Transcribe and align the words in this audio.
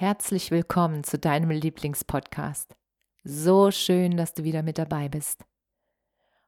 Herzlich 0.00 0.52
willkommen 0.52 1.02
zu 1.02 1.18
deinem 1.18 1.50
Lieblingspodcast. 1.50 2.76
So 3.24 3.72
schön, 3.72 4.16
dass 4.16 4.32
du 4.32 4.44
wieder 4.44 4.62
mit 4.62 4.78
dabei 4.78 5.08
bist. 5.08 5.44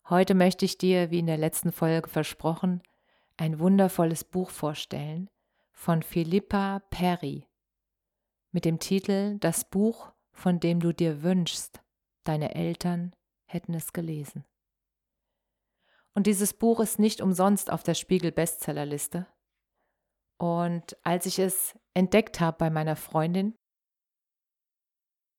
Heute 0.08 0.36
möchte 0.36 0.64
ich 0.64 0.78
dir, 0.78 1.10
wie 1.10 1.18
in 1.18 1.27
der 1.27 1.36
letzten 1.36 1.72
Folge 1.72 2.08
versprochen, 2.08 2.80
ein 3.36 3.58
wundervolles 3.58 4.22
Buch 4.22 4.50
vorstellen 4.50 5.28
von 5.72 6.05
Philippa 6.05 6.78
Perry 6.91 7.44
mit 8.52 8.64
dem 8.64 8.78
Titel 8.78 9.36
Das 9.41 9.69
Buch, 9.69 10.12
von 10.30 10.60
dem 10.60 10.78
du 10.78 10.92
dir 10.92 11.25
wünschst, 11.25 11.82
deine 12.22 12.55
Eltern 12.55 13.16
hätten 13.47 13.75
es 13.75 13.92
gelesen. 13.92 14.44
Und 16.14 16.28
dieses 16.28 16.55
Buch 16.55 16.78
ist 16.78 17.00
nicht 17.00 17.20
umsonst 17.20 17.72
auf 17.72 17.82
der 17.82 17.94
Spiegel 17.94 18.30
Bestsellerliste, 18.30 19.27
und 20.41 20.96
als 21.02 21.27
ich 21.27 21.38
es 21.38 21.78
entdeckt 21.92 22.41
habe 22.41 22.56
bei 22.56 22.70
meiner 22.70 22.96
Freundin, 22.96 23.55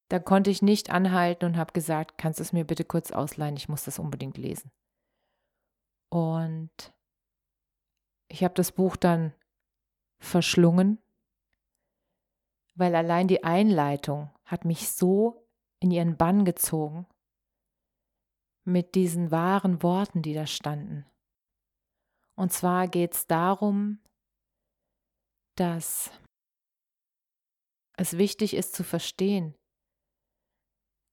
da 0.09 0.19
konnte 0.19 0.51
ich 0.51 0.61
nicht 0.61 0.91
anhalten 0.91 1.45
und 1.45 1.57
habe 1.57 1.73
gesagt, 1.73 2.19
kannst 2.19 2.39
du 2.39 2.43
es 2.43 2.53
mir 2.53 2.65
bitte 2.65 2.85
kurz 2.85 3.11
ausleihen, 3.11 3.57
ich 3.57 3.67
muss 3.67 3.83
das 3.83 3.97
unbedingt 3.97 4.37
lesen. 4.37 4.71
Und 6.09 6.93
ich 8.27 8.43
habe 8.43 8.53
das 8.53 8.73
Buch 8.73 8.95
dann 8.95 9.33
verschlungen, 10.19 10.99
weil 12.75 12.93
allein 12.93 13.27
die 13.27 13.43
Einleitung 13.43 14.29
hat 14.45 14.65
mich 14.65 14.91
so 14.91 15.47
in 15.79 15.89
ihren 15.89 16.15
Bann 16.15 16.45
gezogen 16.45 17.07
mit 18.65 18.93
diesen 18.93 19.31
wahren 19.31 19.81
Worten, 19.81 20.21
die 20.21 20.35
da 20.35 20.45
standen. 20.45 21.07
Und 22.35 22.53
zwar 22.53 22.87
geht 22.87 23.15
es 23.15 23.25
darum, 23.25 23.99
dass 25.55 26.11
es 27.97 28.17
wichtig 28.17 28.55
ist 28.55 28.73
zu 28.73 28.83
verstehen, 28.83 29.55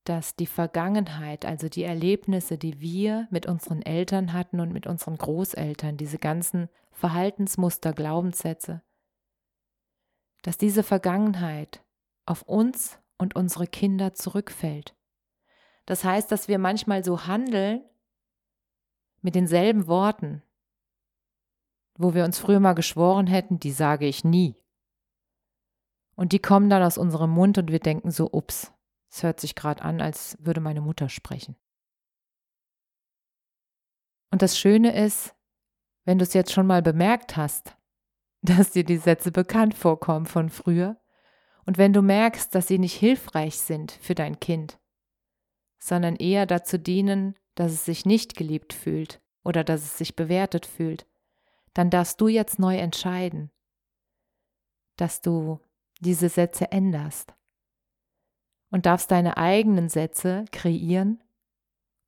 dass 0.05 0.37
die 0.37 0.47
Vergangenheit, 0.47 1.45
also 1.45 1.69
die 1.69 1.83
Erlebnisse, 1.83 2.57
die 2.57 2.81
wir 2.81 3.29
mit 3.31 3.47
unseren 3.47 3.83
Eltern 3.83 4.33
hatten 4.33 4.61
und 4.61 4.73
mit 4.73 4.87
unseren 4.87 5.19
Großeltern, 5.19 5.99
diese 5.99 6.19
ganzen 6.19 6.71
Verhaltensmuster, 6.93 7.93
Glaubenssätze, 7.93 8.83
dass 10.43 10.57
diese 10.57 10.83
Vergangenheit 10.83 11.85
auf 12.25 12.43
uns 12.43 12.99
und 13.19 13.37
unsere 13.37 13.67
Kinder 13.67 14.15
zurückfällt. 14.15 14.97
Das 15.85 16.05
heißt, 16.05 16.33
dass 16.33 16.49
wir 16.49 16.59
manchmal 16.59 17.05
so 17.05 17.27
handeln 17.27 17.85
mit 19.21 19.35
denselben 19.35 19.89
Worten, 19.89 20.43
wo 21.99 22.15
wir 22.15 22.25
uns 22.25 22.39
früher 22.39 22.61
mal 22.61 22.75
geschworen 22.75 23.27
hätten, 23.27 23.59
die 23.59 23.73
sage 23.73 24.07
ich 24.07 24.25
nie. 24.25 24.57
Und 26.15 26.33
die 26.33 26.39
kommen 26.39 26.71
dann 26.71 26.83
aus 26.83 26.97
unserem 26.97 27.31
Mund 27.31 27.59
und 27.59 27.71
wir 27.71 27.81
denken 27.81 28.11
so, 28.11 28.31
ups, 28.33 28.73
es 29.11 29.23
hört 29.23 29.41
sich 29.41 29.55
gerade 29.55 29.83
an, 29.83 30.01
als 30.01 30.39
würde 30.41 30.61
meine 30.61 30.81
Mutter 30.81 31.09
sprechen. 31.09 31.57
Und 34.31 34.43
das 34.43 34.59
Schöne 34.59 34.95
ist, 34.97 35.35
wenn 36.05 36.19
du 36.19 36.23
es 36.23 36.35
jetzt 36.35 36.53
schon 36.53 36.67
mal 36.67 36.83
bemerkt 36.83 37.37
hast, 37.37 37.77
dass 38.43 38.71
dir 38.71 38.85
die 38.85 38.97
Sätze 38.97 39.33
bekannt 39.33 39.75
vorkommen 39.75 40.27
von 40.27 40.49
früher, 40.49 40.97
und 41.67 41.77
wenn 41.77 41.93
du 41.93 42.01
merkst, 42.01 42.55
dass 42.55 42.67
sie 42.67 42.79
nicht 42.79 42.95
hilfreich 42.95 43.59
sind 43.59 43.93
für 43.93 44.15
dein 44.15 44.41
Kind, 44.41 44.79
sondern 45.79 46.17
eher 46.17 46.47
dazu 46.47 46.79
dienen, 46.79 47.35
dass 47.57 47.73
es 47.73 47.85
sich 47.85 48.07
nicht 48.07 48.37
geliebt 48.37 48.73
fühlt 48.73 49.21
oder 49.45 49.65
dass 49.65 49.83
es 49.83 49.99
sich 49.99 50.17
bewertet 50.17 50.65
fühlt, 50.65 51.07
dann 51.79 51.91
darfst 51.91 52.21
du 52.21 52.27
jetzt 52.27 52.59
neu 52.59 52.77
entscheiden, 52.77 53.53
dass 54.97 55.21
du 55.21 55.61
diese 56.01 56.29
Sätze 56.29 56.73
änderst 56.73 57.37
und 58.73 58.85
darfst 58.85 59.13
deine 59.13 59.37
eigenen 59.37 59.89
Sätze 59.89 60.45
kreieren 60.51 61.23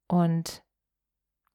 und 0.08 0.64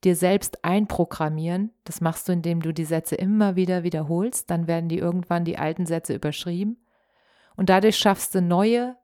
dir 0.05 0.15
selbst 0.15 0.63
einprogrammieren. 0.63 1.73
Das 1.83 1.99
machst 1.99 2.29
du, 2.29 2.31
indem 2.31 2.61
du 2.61 2.73
die 2.73 2.85
Sätze 2.85 3.15
immer 3.15 3.57
wieder 3.57 3.83
wiederholst. 3.83 4.49
Dann 4.49 4.65
werden 4.65 4.87
die 4.87 4.99
irgendwann 4.99 5.43
die 5.43 5.57
alten 5.57 5.85
Sätze 5.85 6.15
überschrieben. 6.15 6.87
Und 7.57 7.69
dadurch 7.69 7.97
schaffst 7.97 8.33
du 8.33 8.41
neue 8.41 8.95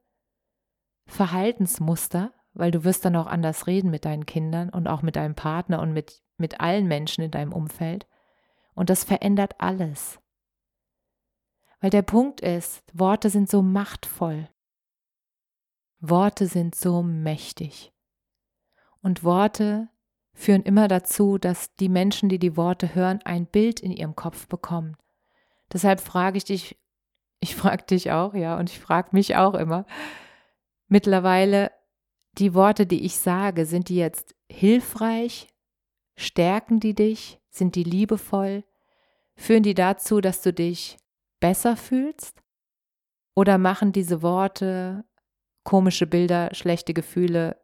Verhaltensmuster, 1.08 2.32
weil 2.54 2.72
du 2.72 2.86
wirst 2.86 3.04
dann 3.04 3.18
auch 3.18 3.28
anders 3.28 3.68
reden 3.68 3.92
mit 3.92 4.06
deinen 4.06 4.26
Kindern 4.26 4.70
und 4.70 4.88
auch 4.88 5.02
mit 5.02 5.18
deinem 5.18 5.36
Partner 5.36 5.82
und 5.82 5.92
mit, 5.92 6.24
mit 6.38 6.62
allen 6.62 6.88
Menschen 6.88 7.26
in 7.26 7.32
deinem 7.32 7.52
Umfeld. 7.52 8.08
Und 8.74 8.90
das 8.90 9.04
verändert 9.04 9.56
alles. 9.60 10.20
Weil 11.80 11.90
der 11.90 12.04
Punkt 12.04 12.42
ist, 12.42 12.84
Worte 12.94 13.30
sind 13.30 13.50
so 13.50 13.62
machtvoll. 13.62 14.48
Worte 16.00 16.48
sind 16.48 16.76
so 16.76 17.04
mächtig. 17.04 17.92
Und 19.02 19.24
Worte 19.24 19.90
führen 20.34 20.64
immer 20.64 20.88
dazu, 20.88 21.38
dass 21.38 21.76
die 21.76 21.90
Menschen, 21.90 22.30
die 22.30 22.40
die 22.40 22.56
Worte 22.56 22.96
hören, 22.96 23.20
ein 23.26 23.46
Bild 23.46 23.80
in 23.80 23.92
ihrem 23.92 24.16
Kopf 24.16 24.48
bekommen. 24.48 24.96
Deshalb 25.72 26.00
frage 26.00 26.38
ich 26.38 26.46
dich, 26.46 26.80
ich 27.40 27.56
frage 27.56 27.84
dich 27.84 28.12
auch, 28.12 28.34
ja, 28.34 28.58
und 28.58 28.70
ich 28.70 28.80
frage 28.80 29.10
mich 29.12 29.36
auch 29.36 29.56
immer, 29.56 29.86
mittlerweile, 30.88 31.72
die 32.38 32.54
Worte, 32.54 32.86
die 32.86 33.04
ich 33.04 33.18
sage, 33.18 33.66
sind 33.66 33.90
die 33.90 33.98
jetzt 33.98 34.36
hilfreich? 34.50 35.50
Stärken 36.16 36.80
die 36.80 36.94
dich? 36.94 37.41
Sind 37.52 37.76
die 37.76 37.84
liebevoll? 37.84 38.64
Führen 39.36 39.64
die 39.64 39.74
dazu, 39.74 40.22
dass 40.22 40.42
du 40.42 40.52
dich 40.52 40.98
besser 41.40 41.78
fühlst? 41.78 42.42
Oder 43.36 43.58
machen 43.58 43.92
diese 43.92 44.22
Worte, 44.22 45.06
komische 45.64 46.08
Bilder, 46.08 46.50
schlechte 46.54 46.94
Gefühle, 46.94 47.62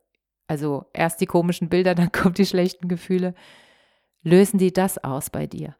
also 0.47 0.85
erst 0.93 1.19
die 1.21 1.25
komischen 1.25 1.69
Bilder, 1.69 1.95
dann 1.95 2.11
kommen 2.11 2.35
die 2.35 2.45
schlechten 2.45 2.87
Gefühle, 2.87 3.33
lösen 4.21 4.59
die 4.59 4.71
das 4.71 5.03
aus 5.03 5.29
bei 5.29 5.47
dir? 5.47 5.75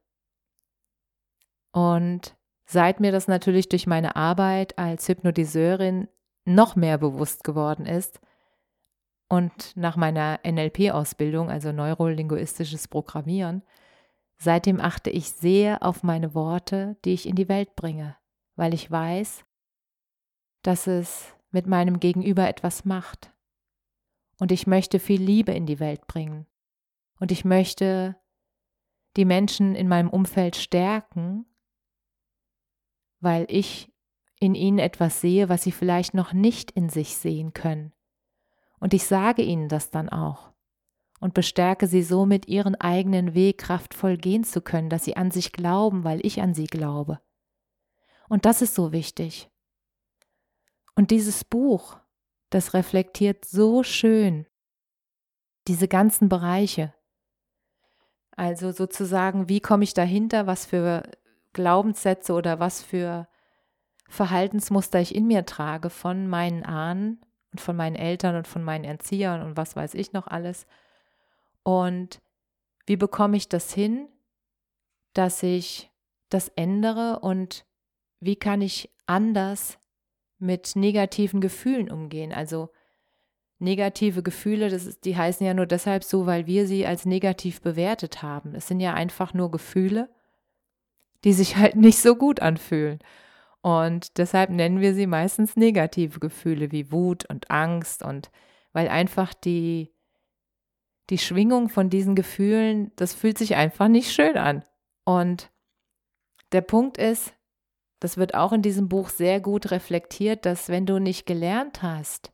Und 1.71 2.35
seit 2.65 2.99
mir 2.99 3.11
das 3.11 3.27
natürlich 3.27 3.69
durch 3.69 3.85
meine 3.85 4.15
Arbeit 4.15 4.77
als 4.79 5.07
Hypnotiseurin 5.07 6.07
noch 6.45 6.75
mehr 6.75 6.97
bewusst 6.97 7.43
geworden 7.43 7.85
ist, 7.85 8.19
und 9.29 9.75
nach 9.75 9.97
meiner 9.97 10.39
NLP-Ausbildung, 10.45 11.49
also 11.49 11.71
neurolinguistisches 11.71 12.87
Programmieren, 12.87 13.63
seitdem 14.37 14.79
achte 14.79 15.09
ich 15.09 15.31
sehr 15.31 15.83
auf 15.83 16.03
meine 16.03 16.33
Worte, 16.33 16.97
die 17.05 17.13
ich 17.13 17.27
in 17.27 17.35
die 17.35 17.49
Welt 17.49 17.75
bringe, 17.75 18.15
weil 18.55 18.73
ich 18.73 18.89
weiß, 18.89 19.45
dass 20.61 20.87
es 20.87 21.33
mit 21.51 21.67
meinem 21.67 21.99
Gegenüber 21.99 22.47
etwas 22.47 22.85
macht. 22.85 23.33
Und 24.39 24.51
ich 24.51 24.67
möchte 24.67 24.99
viel 24.99 25.21
Liebe 25.21 25.51
in 25.51 25.65
die 25.65 25.79
Welt 25.79 26.05
bringen. 26.07 26.45
Und 27.19 27.31
ich 27.31 27.45
möchte 27.45 28.15
die 29.15 29.25
Menschen 29.25 29.73
in 29.73 29.87
meinem 29.87 30.09
Umfeld 30.09 30.55
stärken, 30.55 31.45
weil 33.19 33.47
ich 33.49 33.91
in 34.39 34.53
ihnen 34.53 34.77
etwas 34.77 35.21
sehe, 35.21 35.49
was 35.49 35.63
sie 35.63 35.71
vielleicht 35.71 36.13
noch 36.13 36.33
nicht 36.33 36.69
in 36.71 36.89
sich 36.89 37.17
sehen 37.17 37.53
können. 37.53 37.93
Und 38.79 38.93
ich 38.93 39.05
sage 39.05 39.41
ihnen 39.41 39.69
das 39.69 39.89
dann 39.89 40.09
auch 40.09 40.53
und 41.19 41.33
bestärke 41.33 41.87
sie 41.87 42.03
somit, 42.03 42.47
ihren 42.47 42.75
eigenen 42.75 43.33
Weg 43.33 43.57
kraftvoll 43.57 44.17
gehen 44.17 44.43
zu 44.43 44.61
können, 44.61 44.89
dass 44.89 45.03
sie 45.03 45.17
an 45.17 45.31
sich 45.31 45.51
glauben, 45.51 46.03
weil 46.03 46.25
ich 46.25 46.41
an 46.41 46.53
sie 46.53 46.67
glaube. 46.67 47.19
Und 48.29 48.45
das 48.45 48.61
ist 48.61 48.75
so 48.75 48.91
wichtig. 48.91 49.49
Und 50.95 51.11
dieses 51.11 51.43
Buch, 51.43 51.97
das 52.49 52.73
reflektiert 52.73 53.45
so 53.45 53.83
schön 53.83 54.45
diese 55.67 55.87
ganzen 55.87 56.29
Bereiche. 56.29 56.93
Also 58.31 58.71
sozusagen, 58.71 59.49
wie 59.49 59.59
komme 59.59 59.83
ich 59.83 59.93
dahinter, 59.93 60.47
was 60.47 60.65
für 60.65 61.03
Glaubenssätze 61.53 62.33
oder 62.33 62.59
was 62.59 62.83
für 62.83 63.27
Verhaltensmuster 64.07 64.99
ich 65.01 65.13
in 65.13 65.27
mir 65.27 65.45
trage 65.45 65.89
von 65.89 66.27
meinen 66.27 66.63
Ahnen 66.63 67.19
und 67.51 67.59
von 67.59 67.75
meinen 67.75 67.95
Eltern 67.95 68.35
und 68.35 68.47
von 68.47 68.63
meinen 68.63 68.85
Erziehern 68.85 69.41
und 69.41 69.57
was 69.57 69.75
weiß 69.75 69.95
ich 69.95 70.13
noch 70.13 70.27
alles. 70.27 70.65
Und 71.67 72.21
wie 72.85 72.95
bekomme 72.95 73.35
ich 73.35 73.49
das 73.49 73.73
hin, 73.73 74.07
dass 75.11 75.43
ich 75.43 75.91
das 76.29 76.47
ändere 76.47 77.19
und 77.19 77.65
wie 78.21 78.37
kann 78.37 78.61
ich 78.61 78.89
anders 79.05 79.77
mit 80.39 80.77
negativen 80.77 81.41
Gefühlen 81.41 81.91
umgehen? 81.91 82.31
Also 82.31 82.69
negative 83.59 84.23
Gefühle, 84.23 84.69
das 84.69 84.85
ist, 84.85 85.03
die 85.03 85.17
heißen 85.17 85.45
ja 85.45 85.53
nur 85.53 85.65
deshalb 85.65 86.05
so, 86.05 86.25
weil 86.25 86.47
wir 86.47 86.67
sie 86.67 86.85
als 86.85 87.05
negativ 87.05 87.59
bewertet 87.59 88.21
haben. 88.23 88.55
Es 88.55 88.69
sind 88.69 88.79
ja 88.79 88.93
einfach 88.93 89.33
nur 89.33 89.51
Gefühle, 89.51 90.09
die 91.25 91.33
sich 91.33 91.57
halt 91.57 91.75
nicht 91.75 91.99
so 91.99 92.15
gut 92.15 92.39
anfühlen. 92.39 92.99
Und 93.59 94.17
deshalb 94.19 94.51
nennen 94.51 94.79
wir 94.79 94.93
sie 94.93 95.05
meistens 95.05 95.57
negative 95.57 96.21
Gefühle 96.21 96.71
wie 96.71 96.93
Wut 96.93 97.25
und 97.29 97.51
Angst 97.51 98.03
und 98.03 98.31
weil 98.71 98.87
einfach 98.87 99.33
die, 99.33 99.91
die 101.09 101.17
Schwingung 101.17 101.69
von 101.69 101.89
diesen 101.89 102.15
Gefühlen, 102.15 102.91
das 102.95 103.13
fühlt 103.13 103.37
sich 103.37 103.55
einfach 103.55 103.87
nicht 103.87 104.11
schön 104.11 104.37
an. 104.37 104.63
Und 105.05 105.51
der 106.51 106.61
Punkt 106.61 106.97
ist, 106.97 107.33
das 107.99 108.17
wird 108.17 108.35
auch 108.35 108.53
in 108.53 108.61
diesem 108.61 108.89
Buch 108.89 109.09
sehr 109.09 109.39
gut 109.39 109.71
reflektiert, 109.71 110.45
dass 110.45 110.69
wenn 110.69 110.85
du 110.85 110.99
nicht 110.99 111.25
gelernt 111.25 111.81
hast, 111.81 112.31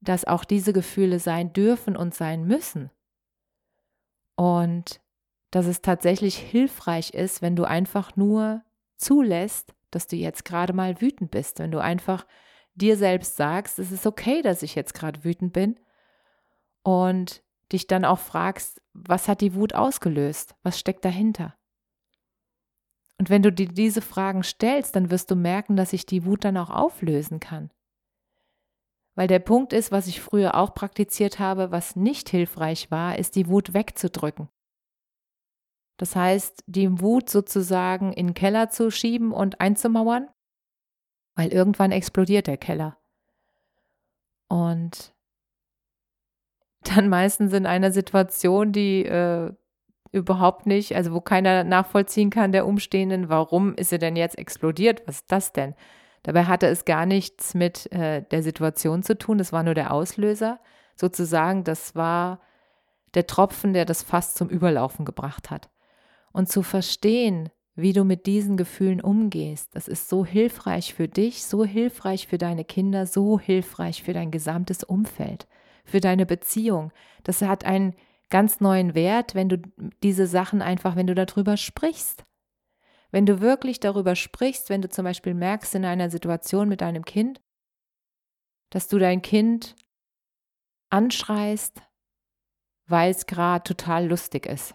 dass 0.00 0.24
auch 0.24 0.44
diese 0.44 0.72
Gefühle 0.72 1.18
sein 1.18 1.52
dürfen 1.52 1.96
und 1.96 2.14
sein 2.14 2.44
müssen. 2.46 2.90
Und 4.36 5.00
dass 5.50 5.66
es 5.66 5.82
tatsächlich 5.82 6.38
hilfreich 6.38 7.12
ist, 7.12 7.42
wenn 7.42 7.56
du 7.56 7.64
einfach 7.64 8.16
nur 8.16 8.62
zulässt, 8.96 9.74
dass 9.90 10.06
du 10.06 10.16
jetzt 10.16 10.44
gerade 10.44 10.72
mal 10.72 11.00
wütend 11.00 11.30
bist, 11.30 11.58
wenn 11.58 11.72
du 11.72 11.80
einfach 11.80 12.26
dir 12.74 12.96
selbst 12.96 13.36
sagst, 13.36 13.78
es 13.78 13.90
ist 13.90 14.06
okay, 14.06 14.40
dass 14.40 14.62
ich 14.62 14.74
jetzt 14.74 14.94
gerade 14.94 15.24
wütend 15.24 15.52
bin 15.52 15.78
und 16.82 17.42
dich 17.72 17.86
dann 17.86 18.04
auch 18.04 18.18
fragst, 18.18 18.80
was 18.92 19.28
hat 19.28 19.40
die 19.40 19.54
Wut 19.54 19.74
ausgelöst? 19.74 20.54
Was 20.62 20.78
steckt 20.78 21.04
dahinter? 21.04 21.56
Und 23.18 23.28
wenn 23.28 23.42
du 23.42 23.52
dir 23.52 23.68
diese 23.68 24.00
Fragen 24.00 24.42
stellst, 24.42 24.96
dann 24.96 25.10
wirst 25.10 25.30
du 25.30 25.36
merken, 25.36 25.76
dass 25.76 25.90
sich 25.90 26.06
die 26.06 26.24
Wut 26.24 26.44
dann 26.44 26.56
auch 26.56 26.70
auflösen 26.70 27.38
kann. 27.38 27.70
Weil 29.14 29.28
der 29.28 29.40
Punkt 29.40 29.72
ist, 29.72 29.92
was 29.92 30.06
ich 30.06 30.20
früher 30.20 30.54
auch 30.54 30.74
praktiziert 30.74 31.38
habe, 31.38 31.70
was 31.70 31.96
nicht 31.96 32.30
hilfreich 32.30 32.90
war, 32.90 33.18
ist 33.18 33.36
die 33.36 33.48
Wut 33.48 33.74
wegzudrücken. 33.74 34.48
Das 35.98 36.16
heißt, 36.16 36.64
die 36.66 37.00
Wut 37.02 37.28
sozusagen 37.28 38.14
in 38.14 38.28
den 38.28 38.34
Keller 38.34 38.70
zu 38.70 38.90
schieben 38.90 39.32
und 39.32 39.60
einzumauern, 39.60 40.30
weil 41.34 41.52
irgendwann 41.52 41.92
explodiert 41.92 42.46
der 42.46 42.56
Keller. 42.56 42.96
Und 44.48 45.14
dann 46.82 47.08
meistens 47.08 47.52
in 47.52 47.66
einer 47.66 47.92
Situation, 47.92 48.72
die 48.72 49.04
äh, 49.04 49.52
überhaupt 50.12 50.66
nicht, 50.66 50.96
also 50.96 51.12
wo 51.12 51.20
keiner 51.20 51.64
nachvollziehen 51.64 52.30
kann 52.30 52.52
der 52.52 52.66
Umstehenden, 52.66 53.28
warum 53.28 53.74
ist 53.74 53.92
er 53.92 53.98
denn 53.98 54.16
jetzt 54.16 54.38
explodiert? 54.38 55.02
Was 55.06 55.16
ist 55.16 55.32
das 55.32 55.52
denn? 55.52 55.74
Dabei 56.22 56.44
hatte 56.44 56.66
es 56.66 56.84
gar 56.84 57.06
nichts 57.06 57.54
mit 57.54 57.90
äh, 57.92 58.22
der 58.30 58.42
Situation 58.42 59.02
zu 59.02 59.16
tun, 59.16 59.38
das 59.38 59.52
war 59.52 59.62
nur 59.62 59.74
der 59.74 59.92
Auslöser. 59.92 60.60
Sozusagen, 60.96 61.64
das 61.64 61.94
war 61.94 62.40
der 63.14 63.26
Tropfen, 63.26 63.72
der 63.72 63.84
das 63.84 64.02
Fass 64.02 64.34
zum 64.34 64.48
Überlaufen 64.48 65.04
gebracht 65.04 65.50
hat. 65.50 65.70
Und 66.32 66.48
zu 66.48 66.62
verstehen, 66.62 67.50
wie 67.74 67.92
du 67.92 68.04
mit 68.04 68.26
diesen 68.26 68.56
Gefühlen 68.56 69.00
umgehst, 69.00 69.74
das 69.74 69.88
ist 69.88 70.08
so 70.08 70.24
hilfreich 70.26 70.92
für 70.92 71.08
dich, 71.08 71.44
so 71.44 71.64
hilfreich 71.64 72.26
für 72.26 72.38
deine 72.38 72.64
Kinder, 72.64 73.06
so 73.06 73.40
hilfreich 73.40 74.02
für 74.02 74.12
dein 74.12 74.30
gesamtes 74.30 74.84
Umfeld, 74.84 75.46
für 75.90 76.00
deine 76.00 76.24
Beziehung. 76.24 76.92
Das 77.24 77.42
hat 77.42 77.64
einen 77.64 77.94
ganz 78.30 78.60
neuen 78.60 78.94
Wert, 78.94 79.34
wenn 79.34 79.48
du 79.48 79.58
diese 80.02 80.26
Sachen 80.26 80.62
einfach, 80.62 80.96
wenn 80.96 81.08
du 81.08 81.14
darüber 81.14 81.56
sprichst. 81.56 82.24
Wenn 83.10 83.26
du 83.26 83.40
wirklich 83.40 83.80
darüber 83.80 84.14
sprichst, 84.14 84.70
wenn 84.70 84.82
du 84.82 84.88
zum 84.88 85.04
Beispiel 85.04 85.34
merkst 85.34 85.74
in 85.74 85.84
einer 85.84 86.10
Situation 86.10 86.68
mit 86.68 86.80
deinem 86.80 87.04
Kind, 87.04 87.42
dass 88.70 88.86
du 88.86 88.98
dein 88.98 89.20
Kind 89.20 89.74
anschreist, 90.90 91.82
weil 92.86 93.10
es 93.10 93.26
gerade 93.26 93.64
total 93.64 94.06
lustig 94.06 94.46
ist 94.46 94.74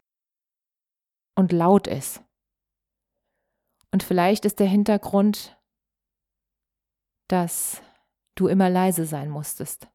und 1.35 1.53
laut 1.53 1.87
ist. 1.87 2.21
Und 3.91 4.03
vielleicht 4.03 4.43
ist 4.43 4.59
der 4.59 4.67
Hintergrund, 4.67 5.57
dass 7.29 7.81
du 8.35 8.47
immer 8.47 8.69
leise 8.69 9.05
sein 9.05 9.29
musstest 9.29 9.87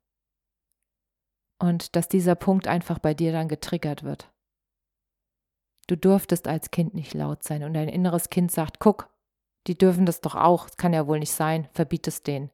und 1.61 1.95
dass 1.95 2.09
dieser 2.09 2.35
Punkt 2.35 2.67
einfach 2.67 2.99
bei 2.99 3.15
dir 3.15 3.33
dann 3.33 3.49
getriggert 3.49 4.03
wird. 4.03 4.33
Du 5.87 5.97
durftest 5.97 6.49
als 6.49 6.71
Kind 6.71 6.95
nicht 6.95 7.15
laut 7.15 7.43
sein 7.45 7.63
und 7.63 7.75
dein 7.75 7.89
inneres 7.89 8.31
Kind 8.31 8.51
sagt, 8.51 8.81
guck, 8.81 9.09
die 9.67 9.77
dürfen 9.77 10.07
das 10.07 10.21
doch 10.21 10.35
auch, 10.35 10.67
das 10.67 10.77
kann 10.77 10.93
ja 10.93 11.07
wohl 11.07 11.19
nicht 11.19 11.33
sein, 11.33 11.69
verbiet 11.73 12.09
es 12.09 12.23
denen. 12.23 12.51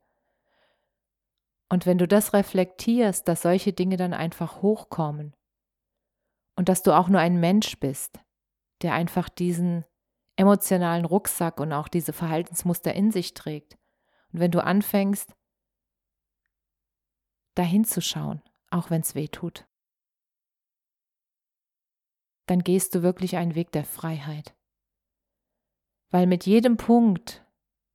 Und 1.68 1.86
wenn 1.86 1.98
du 1.98 2.08
das 2.08 2.32
reflektierst, 2.32 3.26
dass 3.26 3.42
solche 3.42 3.72
Dinge 3.72 3.96
dann 3.96 4.12
einfach 4.12 4.62
hochkommen 4.62 5.34
und 6.56 6.68
dass 6.68 6.82
du 6.82 6.92
auch 6.92 7.08
nur 7.08 7.20
ein 7.20 7.38
Mensch 7.38 7.78
bist, 7.78 8.18
der 8.82 8.92
einfach 8.92 9.28
diesen 9.28 9.84
emotionalen 10.36 11.04
Rucksack 11.04 11.60
und 11.60 11.72
auch 11.72 11.88
diese 11.88 12.12
Verhaltensmuster 12.12 12.92
in 12.94 13.10
sich 13.10 13.34
trägt. 13.34 13.78
Und 14.32 14.40
wenn 14.40 14.50
du 14.50 14.62
anfängst, 14.62 15.34
dahin 17.54 17.84
zu 17.84 18.00
schauen, 18.02 18.42
auch 18.76 18.90
wenn 18.90 19.00
es 19.00 19.14
weh 19.14 19.28
tut, 19.28 19.66
dann 22.46 22.60
gehst 22.60 22.94
du 22.94 23.02
wirklich 23.02 23.36
einen 23.36 23.54
Weg 23.54 23.72
der 23.72 23.84
Freiheit. 23.84 24.54
Weil 26.10 26.26
mit 26.26 26.46
jedem 26.46 26.76
Punkt, 26.76 27.44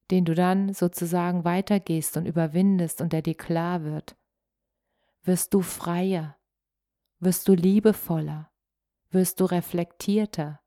den 0.09 0.25
du 0.25 0.35
dann 0.35 0.73
sozusagen 0.73 1.45
weitergehst 1.45 2.17
und 2.17 2.25
überwindest 2.25 3.01
und 3.01 3.13
der 3.13 3.21
dir 3.21 3.35
klar 3.35 3.83
wird, 3.83 4.17
wirst 5.23 5.53
du 5.53 5.61
freier, 5.61 6.37
wirst 7.19 7.47
du 7.47 7.53
liebevoller, 7.53 8.51
wirst 9.09 9.39
du 9.39 9.45
reflektierter, 9.45 10.59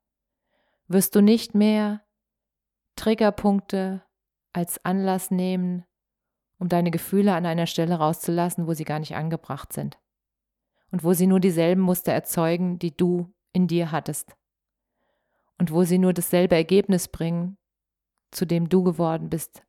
wirst 0.87 1.13
du 1.13 1.21
nicht 1.21 1.53
mehr 1.53 2.03
Triggerpunkte 2.95 4.03
als 4.53 4.83
Anlass 4.83 5.29
nehmen, 5.29 5.85
um 6.57 6.69
deine 6.69 6.89
Gefühle 6.89 7.35
an 7.35 7.45
einer 7.45 7.67
Stelle 7.67 7.95
rauszulassen, 7.95 8.65
wo 8.65 8.73
sie 8.73 8.85
gar 8.85 8.99
nicht 8.99 9.15
angebracht 9.15 9.73
sind 9.73 9.99
und 10.95 11.03
wo 11.03 11.11
sie 11.11 11.27
nur 11.27 11.41
dieselben 11.41 11.81
Muster 11.81 12.13
erzeugen, 12.13 12.79
die 12.79 12.95
du 12.95 13.29
in 13.51 13.67
dir 13.67 13.91
hattest 13.91 14.33
und 15.57 15.69
wo 15.73 15.83
sie 15.83 15.97
nur 15.97 16.13
dasselbe 16.13 16.55
Ergebnis 16.55 17.09
bringen, 17.09 17.57
zu 18.31 18.45
dem 18.45 18.69
du 18.69 18.81
geworden 18.81 19.29
bist, 19.29 19.65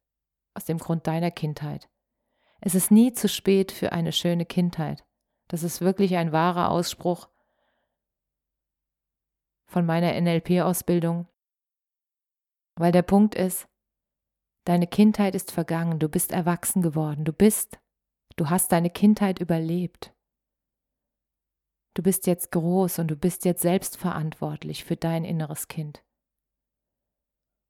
aus 0.55 0.67
dem 0.67 0.79
Grund 0.79 1.09
deiner 1.09 1.33
Kindheit. 1.33 1.91
Es 2.61 2.77
ist 2.77 2.93
nie 2.93 3.13
zu 3.13 3.29
spät 3.29 3.73
für 3.73 3.91
eine 3.91 4.13
schöne 4.13 4.47
Kindheit. 4.47 5.05
Das 5.49 5.65
ist 5.65 5.81
wirklich 5.81 6.15
ein 6.15 6.31
wahrer 6.31 6.71
Ausspruch 6.71 7.29
von 9.67 9.85
meiner 9.85 10.13
NLP-Ausbildung, 10.21 11.27
weil 12.77 12.93
der 12.93 13.03
Punkt 13.03 13.35
ist, 13.35 13.67
deine 14.63 14.87
Kindheit 14.87 15.35
ist 15.35 15.51
vergangen, 15.51 15.99
du 15.99 16.09
bist 16.09 16.31
erwachsen 16.31 16.83
geworden, 16.83 17.25
du 17.25 17.33
bist, 17.33 17.81
du 18.37 18.49
hast 18.49 18.71
deine 18.71 18.91
Kindheit 18.91 19.41
überlebt. 19.41 20.13
Du 21.97 22.03
bist 22.03 22.27
jetzt 22.27 22.53
groß 22.53 22.99
und 22.99 23.09
du 23.09 23.17
bist 23.17 23.47
jetzt 23.47 23.63
selbstverantwortlich 23.63 24.85
für 24.85 24.97
dein 24.97 25.25
inneres 25.25 25.67
Kind. 25.67 26.05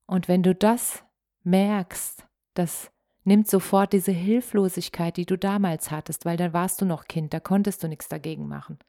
Und 0.09 0.27
wenn 0.27 0.43
du 0.43 0.53
das 0.53 1.05
merkst, 1.45 2.27
das 2.55 2.91
nimmt 3.23 3.49
sofort 3.49 3.93
diese 3.93 4.11
Hilflosigkeit, 4.11 5.17
die 5.17 5.27
du 5.27 5.39
damals 5.39 5.93
hattest, 5.93 6.25
weil 6.25 6.37
dann 6.37 6.53
warst 6.53 6.81
du 6.81 6.87
noch 6.87 7.05
Kind, 7.05 7.35
da 7.35 7.39
konntest 7.39 7.85
du 7.85 7.89
nichts 7.89 8.09
dagegen 8.09 8.49
machen. 8.49 8.81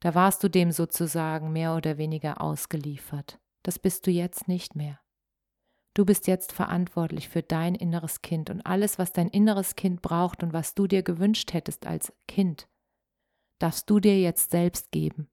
Da 0.00 0.14
warst 0.14 0.42
du 0.42 0.48
dem 0.48 0.72
sozusagen 0.72 1.52
mehr 1.52 1.76
oder 1.76 1.98
weniger 1.98 2.40
ausgeliefert. 2.40 3.38
Das 3.64 3.78
bist 3.78 4.06
du 4.06 4.10
jetzt 4.10 4.48
nicht 4.48 4.76
mehr. 4.76 4.98
Du 5.92 6.06
bist 6.06 6.26
jetzt 6.26 6.52
verantwortlich 6.52 7.28
für 7.28 7.42
dein 7.42 7.74
inneres 7.74 8.22
Kind 8.22 8.48
und 8.48 8.64
alles, 8.64 8.98
was 8.98 9.12
dein 9.12 9.28
inneres 9.28 9.76
Kind 9.76 10.00
braucht 10.00 10.42
und 10.42 10.54
was 10.54 10.74
du 10.74 10.86
dir 10.86 11.02
gewünscht 11.02 11.52
hättest 11.52 11.86
als 11.86 12.14
Kind, 12.26 12.66
darfst 13.62 13.88
du 13.88 14.00
dir 14.00 14.20
jetzt 14.20 14.50
selbst 14.50 14.90
geben, 14.90 15.30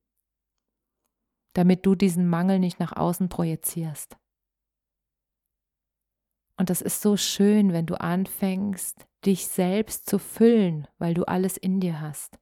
damit 1.53 1.85
du 1.85 1.95
diesen 1.95 2.29
Mangel 2.29 2.59
nicht 2.59 2.79
nach 2.79 2.95
außen 2.95 3.27
projizierst. 3.27 4.17
Und 6.57 6.69
das 6.69 6.81
ist 6.81 7.01
so 7.01 7.17
schön, 7.17 7.73
wenn 7.73 7.85
du 7.85 7.99
anfängst, 7.99 9.07
dich 9.25 9.47
selbst 9.47 10.09
zu 10.09 10.19
füllen, 10.19 10.87
weil 10.97 11.13
du 11.13 11.23
alles 11.23 11.57
in 11.57 11.79
dir 11.79 12.01
hast. 12.01 12.37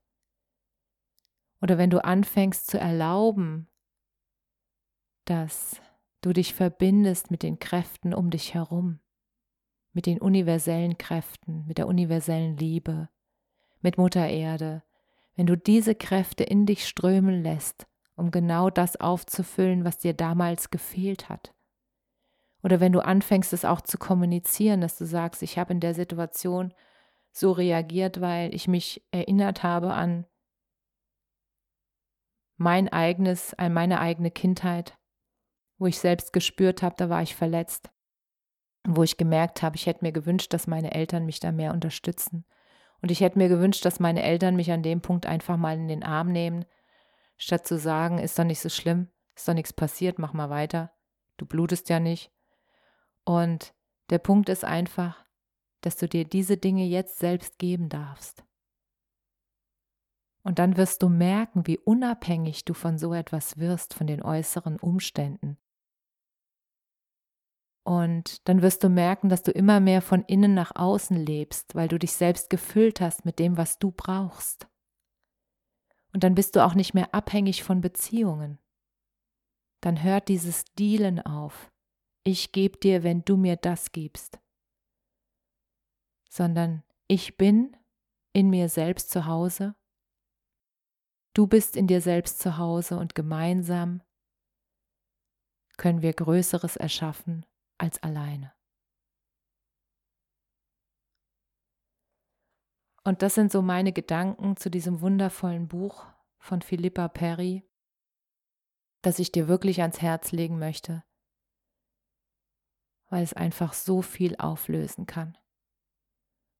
Oder 1.60 1.78
wenn 1.78 1.90
du 1.90 2.04
anfängst 2.04 2.66
zu 2.66 2.78
erlauben, 2.78 3.68
dass 5.24 5.80
du 6.20 6.32
dich 6.32 6.54
verbindest 6.54 7.30
mit 7.30 7.42
den 7.42 7.58
Kräften 7.58 8.12
um 8.12 8.30
dich 8.30 8.54
herum, 8.54 9.00
mit 9.92 10.06
den 10.06 10.20
universellen 10.20 10.98
Kräften, 10.98 11.64
mit 11.66 11.78
der 11.78 11.86
universellen 11.86 12.56
Liebe, 12.56 13.08
mit 13.80 13.98
Mutter 13.98 14.26
Erde, 14.26 14.82
wenn 15.38 15.46
du 15.46 15.56
diese 15.56 15.94
Kräfte 15.94 16.42
in 16.42 16.66
dich 16.66 16.84
strömen 16.84 17.44
lässt, 17.44 17.86
um 18.16 18.32
genau 18.32 18.70
das 18.70 18.96
aufzufüllen, 18.96 19.84
was 19.84 19.98
dir 19.98 20.12
damals 20.12 20.70
gefehlt 20.70 21.28
hat. 21.28 21.54
Oder 22.64 22.80
wenn 22.80 22.90
du 22.90 23.04
anfängst, 23.04 23.52
es 23.52 23.64
auch 23.64 23.80
zu 23.80 23.98
kommunizieren, 23.98 24.80
dass 24.80 24.98
du 24.98 25.06
sagst, 25.06 25.44
ich 25.44 25.56
habe 25.56 25.72
in 25.72 25.78
der 25.78 25.94
Situation 25.94 26.74
so 27.30 27.52
reagiert, 27.52 28.20
weil 28.20 28.52
ich 28.52 28.66
mich 28.66 29.06
erinnert 29.12 29.62
habe 29.62 29.92
an 29.94 30.26
mein 32.56 32.88
eigenes, 32.88 33.54
an 33.54 33.72
meine 33.72 34.00
eigene 34.00 34.32
Kindheit, 34.32 34.98
wo 35.78 35.86
ich 35.86 36.00
selbst 36.00 36.32
gespürt 36.32 36.82
habe, 36.82 36.96
da 36.98 37.10
war 37.10 37.22
ich 37.22 37.36
verletzt, 37.36 37.92
wo 38.84 39.04
ich 39.04 39.16
gemerkt 39.16 39.62
habe, 39.62 39.76
ich 39.76 39.86
hätte 39.86 40.04
mir 40.04 40.10
gewünscht, 40.10 40.52
dass 40.52 40.66
meine 40.66 40.94
Eltern 40.94 41.26
mich 41.26 41.38
da 41.38 41.52
mehr 41.52 41.72
unterstützen. 41.72 42.44
Und 43.00 43.10
ich 43.10 43.20
hätte 43.20 43.38
mir 43.38 43.48
gewünscht, 43.48 43.84
dass 43.84 44.00
meine 44.00 44.22
Eltern 44.22 44.56
mich 44.56 44.72
an 44.72 44.82
dem 44.82 45.00
Punkt 45.00 45.26
einfach 45.26 45.56
mal 45.56 45.76
in 45.76 45.88
den 45.88 46.02
Arm 46.02 46.32
nehmen, 46.32 46.64
statt 47.36 47.66
zu 47.66 47.78
sagen, 47.78 48.18
ist 48.18 48.38
doch 48.38 48.44
nicht 48.44 48.60
so 48.60 48.68
schlimm, 48.68 49.08
ist 49.36 49.46
doch 49.46 49.54
nichts 49.54 49.72
passiert, 49.72 50.18
mach 50.18 50.32
mal 50.32 50.50
weiter, 50.50 50.92
du 51.36 51.46
blutest 51.46 51.88
ja 51.88 52.00
nicht. 52.00 52.32
Und 53.24 53.74
der 54.10 54.18
Punkt 54.18 54.48
ist 54.48 54.64
einfach, 54.64 55.24
dass 55.80 55.96
du 55.96 56.08
dir 56.08 56.24
diese 56.24 56.56
Dinge 56.56 56.84
jetzt 56.84 57.18
selbst 57.18 57.58
geben 57.58 57.88
darfst. 57.88 58.44
Und 60.42 60.58
dann 60.58 60.76
wirst 60.76 61.02
du 61.02 61.08
merken, 61.08 61.66
wie 61.66 61.78
unabhängig 61.78 62.64
du 62.64 62.74
von 62.74 62.98
so 62.98 63.12
etwas 63.12 63.58
wirst, 63.58 63.94
von 63.94 64.06
den 64.06 64.22
äußeren 64.22 64.78
Umständen. 64.78 65.58
Und 67.88 68.46
dann 68.46 68.60
wirst 68.60 68.84
du 68.84 68.90
merken, 68.90 69.30
dass 69.30 69.42
du 69.42 69.50
immer 69.50 69.80
mehr 69.80 70.02
von 70.02 70.22
innen 70.24 70.52
nach 70.52 70.76
außen 70.76 71.16
lebst, 71.16 71.74
weil 71.74 71.88
du 71.88 71.98
dich 71.98 72.12
selbst 72.12 72.50
gefüllt 72.50 73.00
hast 73.00 73.24
mit 73.24 73.38
dem, 73.38 73.56
was 73.56 73.78
du 73.78 73.92
brauchst. 73.92 74.68
Und 76.12 76.22
dann 76.22 76.34
bist 76.34 76.54
du 76.54 76.62
auch 76.62 76.74
nicht 76.74 76.92
mehr 76.92 77.14
abhängig 77.14 77.64
von 77.64 77.80
Beziehungen. 77.80 78.58
Dann 79.80 80.02
hört 80.02 80.28
dieses 80.28 80.66
Dealen 80.78 81.18
auf. 81.24 81.72
Ich 82.24 82.52
gebe 82.52 82.76
dir, 82.76 83.04
wenn 83.04 83.24
du 83.24 83.38
mir 83.38 83.56
das 83.56 83.90
gibst. 83.90 84.38
Sondern 86.28 86.82
ich 87.06 87.38
bin 87.38 87.74
in 88.34 88.50
mir 88.50 88.68
selbst 88.68 89.08
zu 89.08 89.24
Hause. 89.24 89.74
Du 91.32 91.46
bist 91.46 91.74
in 91.74 91.86
dir 91.86 92.02
selbst 92.02 92.40
zu 92.40 92.58
Hause 92.58 92.98
und 92.98 93.14
gemeinsam 93.14 94.02
können 95.78 96.02
wir 96.02 96.12
Größeres 96.12 96.76
erschaffen 96.76 97.46
als 97.78 98.02
alleine. 98.02 98.52
Und 103.04 103.22
das 103.22 103.34
sind 103.34 103.50
so 103.50 103.62
meine 103.62 103.92
Gedanken 103.92 104.56
zu 104.56 104.70
diesem 104.70 105.00
wundervollen 105.00 105.66
Buch 105.68 106.04
von 106.38 106.60
Philippa 106.60 107.08
Perry, 107.08 107.64
das 109.02 109.18
ich 109.18 109.32
dir 109.32 109.48
wirklich 109.48 109.80
ans 109.80 110.02
Herz 110.02 110.32
legen 110.32 110.58
möchte, 110.58 111.04
weil 113.08 113.22
es 113.22 113.32
einfach 113.32 113.72
so 113.72 114.02
viel 114.02 114.36
auflösen 114.36 115.06
kann 115.06 115.38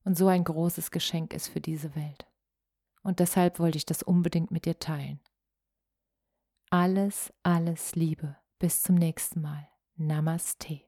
und 0.05 0.17
so 0.17 0.29
ein 0.29 0.45
großes 0.45 0.91
Geschenk 0.91 1.35
ist 1.35 1.49
für 1.49 1.61
diese 1.61 1.95
Welt. 1.95 2.27
Und 3.03 3.21
deshalb 3.21 3.59
wollte 3.59 3.77
ich 3.77 3.87
das 3.87 4.03
unbedingt 4.03 4.51
mit 4.51 4.65
dir 4.65 4.79
teilen. 4.79 5.21
Alles, 6.71 7.33
alles 7.43 7.95
Liebe. 7.95 8.37
Bis 8.59 8.83
zum 8.83 8.97
nächsten 8.97 9.41
Mal. 9.41 9.69
Namaste. 9.97 10.88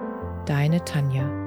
Deine 0.45 0.83
Tanja. 0.83 1.40